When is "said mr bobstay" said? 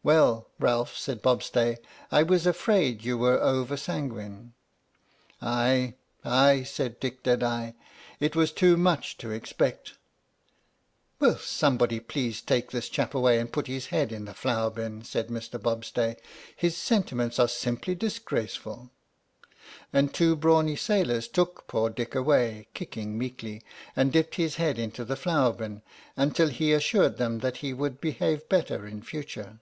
15.04-16.16